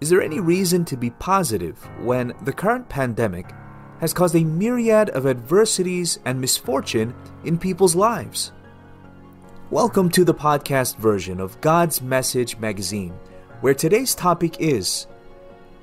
[0.00, 3.52] Is there any reason to be positive when the current pandemic
[4.00, 8.50] has caused a myriad of adversities and misfortune in people's lives?
[9.70, 13.16] Welcome to the podcast version of God's Message magazine,
[13.60, 15.06] where today's topic is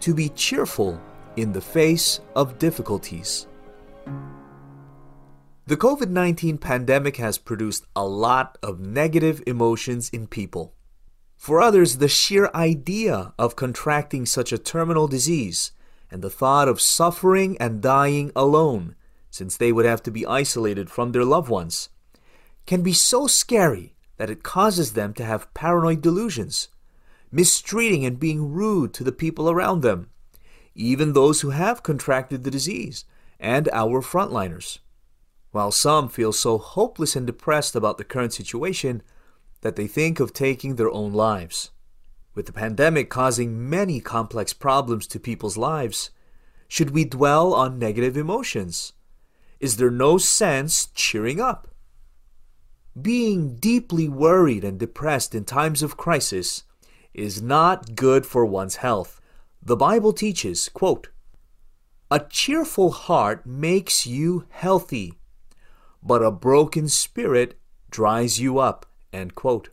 [0.01, 1.01] to be cheerful
[1.37, 3.47] in the face of difficulties.
[5.67, 10.73] The COVID 19 pandemic has produced a lot of negative emotions in people.
[11.41, 15.71] For others, the sheer idea of contracting such a terminal disease
[16.11, 18.93] and the thought of suffering and dying alone,
[19.31, 21.89] since they would have to be isolated from their loved ones,
[22.67, 26.67] can be so scary that it causes them to have paranoid delusions,
[27.31, 30.11] mistreating and being rude to the people around them,
[30.75, 33.03] even those who have contracted the disease
[33.39, 34.77] and our frontliners.
[35.49, 39.01] While some feel so hopeless and depressed about the current situation
[39.61, 41.71] that they think of taking their own lives.
[42.33, 46.11] With the pandemic causing many complex problems to people's lives,
[46.67, 48.93] should we dwell on negative emotions?
[49.59, 51.67] Is there no sense cheering up?
[52.99, 56.63] Being deeply worried and depressed in times of crisis
[57.13, 59.21] is not good for one's health.
[59.61, 61.09] The Bible teaches, quote,
[62.09, 65.13] A cheerful heart makes you healthy,
[66.01, 68.85] but a broken spirit dries you up.
[69.13, 69.69] End quote.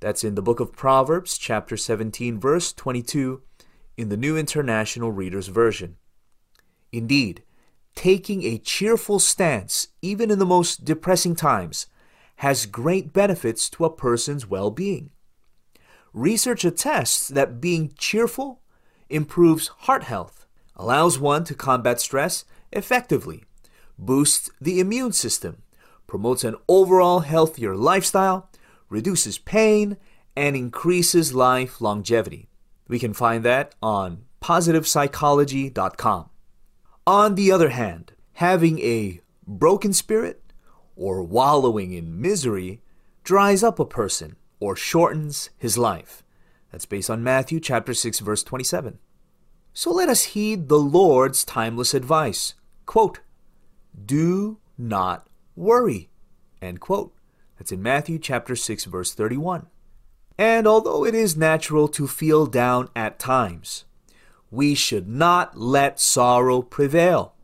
[0.00, 3.42] That's in the book of Proverbs, chapter 17, verse 22,
[3.96, 5.96] in the New International Reader's Version.
[6.90, 7.42] Indeed,
[7.94, 11.86] taking a cheerful stance, even in the most depressing times,
[12.36, 15.10] has great benefits to a person's well being.
[16.12, 18.60] Research attests that being cheerful
[19.08, 23.44] improves heart health, allows one to combat stress effectively,
[23.98, 25.62] boosts the immune system,
[26.12, 28.50] promotes an overall healthier lifestyle,
[28.90, 29.96] reduces pain,
[30.36, 32.50] and increases life longevity.
[32.86, 36.28] We can find that on positivepsychology.com.
[37.06, 40.42] On the other hand, having a broken spirit
[40.96, 42.82] or wallowing in misery
[43.24, 46.22] dries up a person or shortens his life.
[46.70, 48.98] That's based on Matthew chapter 6 verse 27.
[49.72, 52.52] So let us heed the Lord's timeless advice.
[52.84, 53.20] Quote,
[54.04, 55.26] "Do not
[55.56, 56.10] worry."
[56.60, 57.14] End quote.
[57.58, 59.66] That's in Matthew chapter 6 verse 31.
[60.38, 63.84] And although it is natural to feel down at times,
[64.50, 67.34] we should not let sorrow prevail.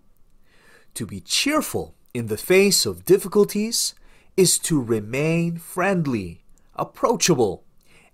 [0.95, 3.95] To be cheerful in the face of difficulties
[4.37, 6.45] is to remain friendly,
[6.75, 7.65] approachable,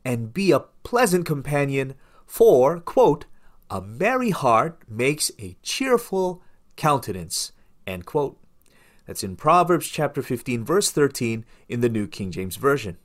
[0.05, 1.95] and be a pleasant companion
[2.27, 3.27] for, quote,
[3.71, 6.43] a merry heart makes a cheerful
[6.77, 7.53] countenance,
[7.87, 8.39] end quote.
[9.07, 12.97] That's in Proverbs chapter 15 verse 13 in the New King James Version.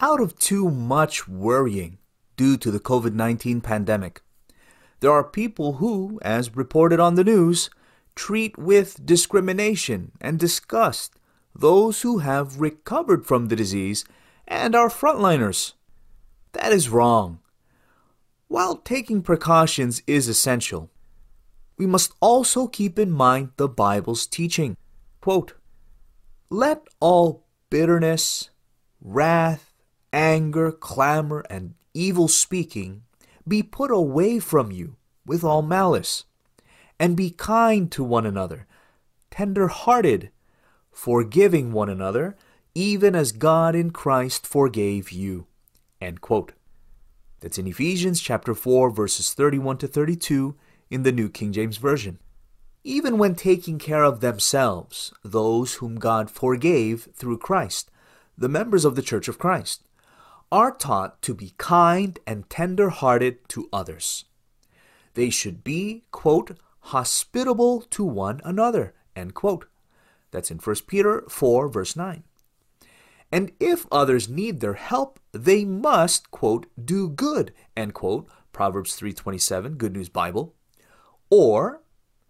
[0.00, 1.98] Out of too much worrying
[2.36, 4.22] due to the COVID-19 pandemic,
[5.00, 7.70] there are people who, as reported on the news,
[8.14, 11.14] treat with discrimination and disgust
[11.54, 14.04] those who have recovered from the disease
[14.46, 15.72] and are frontliners.
[16.52, 17.40] That is wrong.
[18.48, 20.90] While taking precautions is essential,
[21.76, 24.76] we must also keep in mind the Bible's teaching.
[25.26, 25.54] Quote,
[26.50, 28.50] Let all bitterness,
[29.00, 29.74] wrath,
[30.12, 33.02] anger, clamor, and evil speaking
[33.44, 34.94] be put away from you
[35.26, 36.26] with all malice,
[37.00, 38.68] and be kind to one another,
[39.28, 40.30] tender hearted,
[40.92, 42.36] forgiving one another,
[42.76, 45.48] even as God in Christ forgave you.
[47.40, 50.54] That's in Ephesians chapter 4 verses 31 to 32
[50.88, 52.20] in the New King James Version
[52.86, 57.90] even when taking care of themselves, those whom God forgave through Christ,
[58.38, 59.82] the members of the Church of Christ,
[60.52, 64.26] are taught to be kind and tender hearted to others.
[65.14, 69.66] They should be, quote, hospitable to one another, end quote.
[70.30, 72.22] That's in 1 Peter 4, verse 9.
[73.32, 79.76] And if others need their help, they must, quote, do good, end quote, Proverbs 3.27,
[79.76, 80.54] Good News Bible,
[81.28, 81.80] or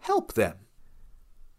[0.07, 0.55] help them.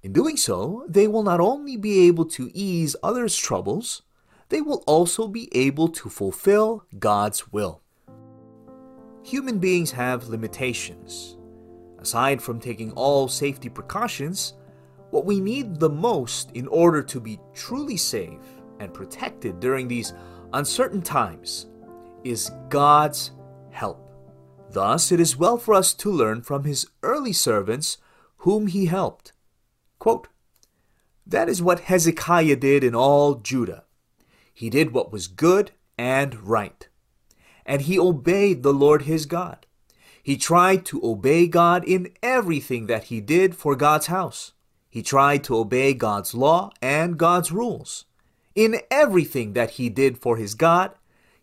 [0.02, 4.04] In doing so, they will not only be able to ease others' troubles,
[4.48, 7.82] they will also be able to fulfill God's will.
[9.24, 11.38] Human beings have limitations.
[12.00, 14.54] Aside from taking all safety precautions,
[15.10, 18.40] what we need the most in order to be truly safe
[18.80, 20.14] and protected during these
[20.54, 21.68] uncertain times
[22.24, 23.32] is God's
[23.72, 24.10] help.
[24.72, 27.98] Thus, it is well for us to learn from His early servants
[28.38, 29.34] whom he helped.
[30.00, 30.28] Quote,
[31.26, 33.84] that is what Hezekiah did in all Judah.
[34.54, 36.88] He did what was good and right,
[37.66, 39.66] and he obeyed the Lord his God.
[40.24, 44.54] He tried to obey God in everything that he did for God's house.
[44.90, 48.06] He tried to obey God's law and God's rules.
[48.56, 50.92] In everything that he did for his God,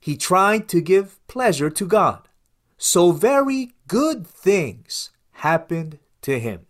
[0.01, 2.29] he tried to give pleasure to God.
[2.79, 6.67] So very good things happened to him.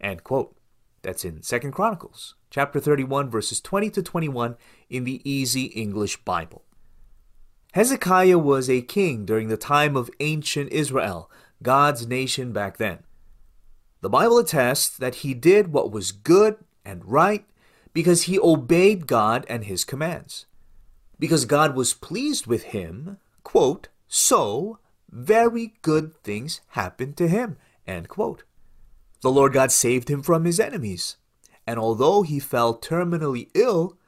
[0.00, 0.56] End quote.
[1.02, 4.56] That's in Second Chronicles, chapter 31, verses 20 to 21
[4.90, 6.64] in the Easy English Bible.
[7.72, 11.30] Hezekiah was a king during the time of ancient Israel,
[11.62, 13.00] God's nation back then.
[14.00, 17.44] The Bible attests that he did what was good and right
[17.92, 20.46] because he obeyed God and his commands.
[21.18, 24.78] Because God was pleased with him, quote, so
[25.10, 27.56] very good things happened to him,
[27.86, 28.44] end quote.
[29.20, 31.16] The Lord God saved him from his enemies.
[31.66, 33.98] And although he fell terminally ill,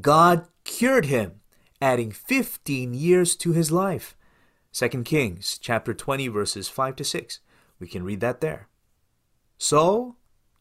[0.00, 1.40] God cured him,
[1.80, 4.16] adding 15 years to his life.
[4.72, 7.40] 2 Kings chapter 20 verses 5 to 6.
[7.78, 8.68] We can read that there.
[9.58, 10.16] So,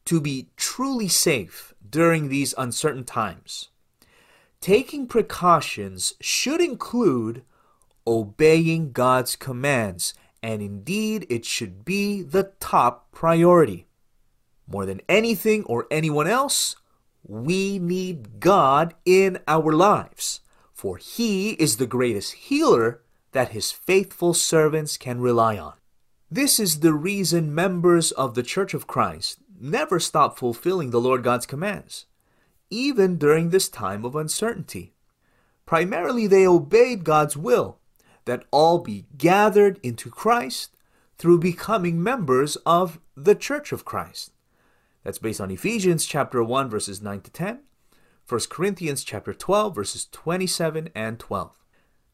[0.06, 3.70] to be truly safe during these uncertain times,
[4.60, 7.44] taking precautions should include
[8.06, 13.88] obeying God's commands, and indeed it should be the top priority.
[14.68, 16.76] More than anything or anyone else,
[17.24, 20.42] we need God in our lives,
[20.74, 25.74] for He is the greatest healer that His faithful servants can rely on.
[26.30, 31.24] This is the reason members of the Church of Christ never stop fulfilling the Lord
[31.24, 32.06] God's commands,
[32.70, 34.94] even during this time of uncertainty.
[35.66, 37.78] Primarily, they obeyed God's will
[38.26, 40.76] that all be gathered into Christ
[41.18, 44.32] through becoming members of the Church of Christ.
[45.04, 47.60] That's based on Ephesians chapter 1 verses 9 to 10,
[48.28, 51.58] 1 Corinthians chapter 12 verses 27 and 12.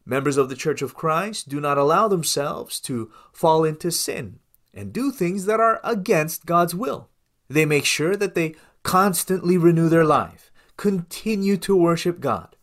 [0.05, 4.39] Members of the Church of Christ do not allow themselves to fall into sin
[4.73, 7.09] and do things that are against God's will.
[7.49, 12.55] They make sure that they constantly renew their life, continue to worship God,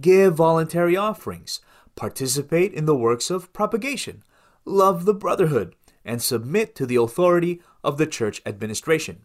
[0.00, 1.60] give voluntary offerings,
[1.94, 4.24] participate in the works of propagation,
[4.64, 9.20] love the brotherhood, and submit to the authority of the church administration.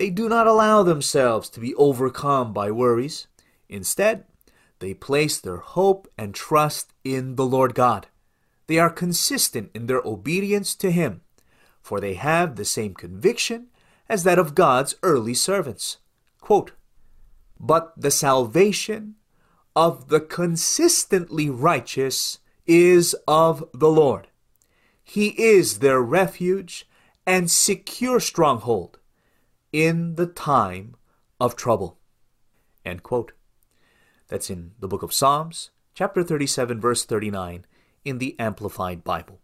[0.00, 3.26] They do not allow themselves to be overcome by worries.
[3.68, 4.24] Instead,
[4.78, 8.06] they place their hope and trust in the Lord God.
[8.66, 11.20] They are consistent in their obedience to Him,
[11.82, 13.66] for they have the same conviction
[14.08, 15.98] as that of God's early servants.
[16.40, 16.72] Quote,
[17.60, 19.16] but the salvation
[19.76, 24.28] of the consistently righteous is of the Lord.
[25.04, 26.88] He is their refuge
[27.26, 28.96] and secure stronghold
[29.72, 30.96] in the time
[31.38, 31.98] of trouble.
[32.84, 33.32] End quote.
[34.28, 37.66] That's in the book of Psalms, chapter 37, verse 39,
[38.04, 39.40] in the Amplified Bible.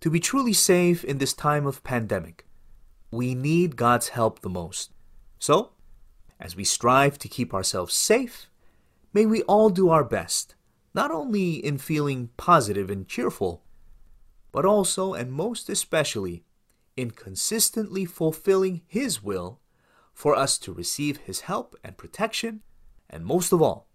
[0.00, 2.46] To be truly safe in this time of pandemic,
[3.10, 4.92] we need God's help the most.
[5.38, 5.72] So,
[6.38, 8.48] as we strive to keep ourselves safe,
[9.12, 10.54] may we all do our best,
[10.94, 13.62] not only in feeling positive and cheerful,
[14.52, 16.44] but also and most especially
[16.96, 19.60] in consistently fulfilling His will
[20.12, 22.62] for us to receive His help and protection,
[23.08, 23.88] and most of all,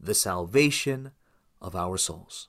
[0.00, 1.12] the salvation
[1.60, 2.48] of our souls.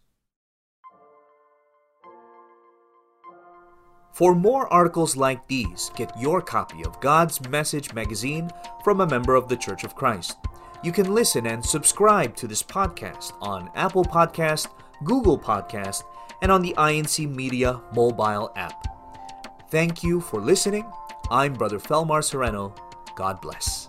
[4.13, 8.49] For more articles like these, get your copy of God's Message magazine
[8.83, 10.37] from a member of the Church of Christ.
[10.83, 14.68] You can listen and subscribe to this podcast on Apple Podcast,
[15.06, 16.03] Google Podcast,
[16.41, 18.98] and on the INC Media mobile app.
[19.69, 20.92] Thank you for listening.
[21.30, 22.73] I'm Brother Felmar Sereno.
[23.16, 23.88] God bless.